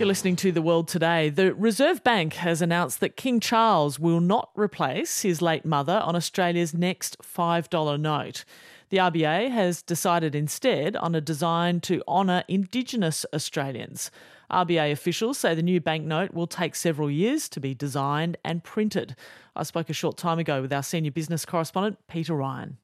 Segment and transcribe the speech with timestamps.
[0.00, 1.28] You're listening to The World Today.
[1.28, 6.16] The Reserve Bank has announced that King Charles will not replace his late mother on
[6.16, 8.46] Australia's next $5 note.
[8.88, 14.10] The RBA has decided instead on a design to honour Indigenous Australians.
[14.50, 19.14] RBA officials say the new banknote will take several years to be designed and printed.
[19.54, 22.78] I spoke a short time ago with our senior business correspondent, Peter Ryan.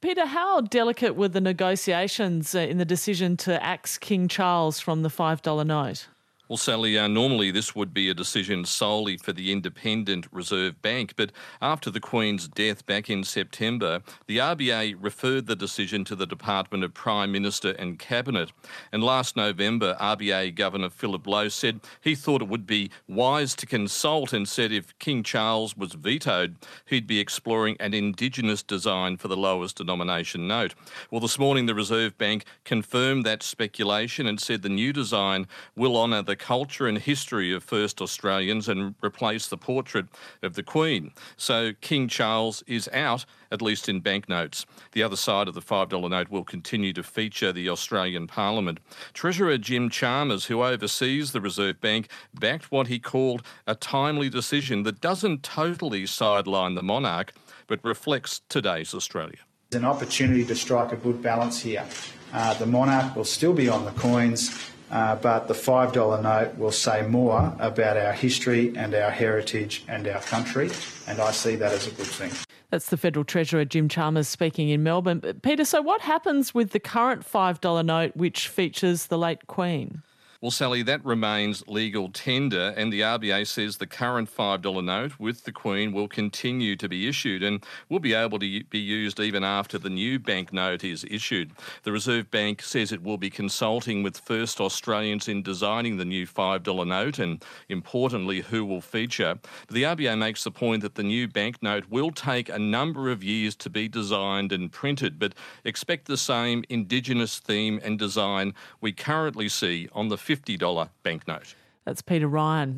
[0.00, 5.02] Peter, how delicate were the negotiations uh, in the decision to axe King Charles from
[5.02, 6.06] the $5 note?
[6.50, 11.14] Well, Sally, uh, normally this would be a decision solely for the Independent Reserve Bank,
[11.14, 11.30] but
[11.62, 16.82] after the Queen's death back in September, the RBA referred the decision to the Department
[16.82, 18.50] of Prime Minister and Cabinet.
[18.90, 23.64] And last November, RBA Governor Philip Lowe said he thought it would be wise to
[23.64, 29.28] consult and said if King Charles was vetoed, he'd be exploring an Indigenous design for
[29.28, 30.74] the lowest denomination note.
[31.12, 35.46] Well, this morning the Reserve Bank confirmed that speculation and said the new design
[35.76, 40.06] will honour the culture and history of first Australians and replace the portrait
[40.42, 41.12] of the Queen.
[41.36, 44.66] So King Charles is out, at least in banknotes.
[44.92, 48.80] The other side of the $5 note will continue to feature the Australian Parliament.
[49.12, 54.82] Treasurer Jim Chalmers, who oversees the Reserve Bank, backed what he called a timely decision
[54.84, 57.32] that doesn't totally sideline the monarch,
[57.66, 59.38] but reflects today's Australia.
[59.70, 61.86] There's an opportunity to strike a good balance here.
[62.32, 66.72] Uh, the monarch will still be on the coins uh, but the $5 note will
[66.72, 70.70] say more about our history and our heritage and our country,
[71.06, 72.32] and I see that as a good thing.
[72.70, 75.20] That's the Federal Treasurer Jim Chalmers speaking in Melbourne.
[75.42, 80.02] Peter, so what happens with the current $5 note which features the late Queen?
[80.42, 85.44] Well, Sally, that remains legal tender, and the RBA says the current $5 note with
[85.44, 89.44] the Queen will continue to be issued and will be able to be used even
[89.44, 91.50] after the new banknote is issued.
[91.82, 96.26] The Reserve Bank says it will be consulting with first Australians in designing the new
[96.26, 99.34] $5 note and, importantly, who will feature.
[99.66, 103.22] But the RBA makes the point that the new banknote will take a number of
[103.22, 105.34] years to be designed and printed, but
[105.66, 111.54] expect the same Indigenous theme and design we currently see on the $50 banknote.
[111.84, 112.68] That's Peter Ryan.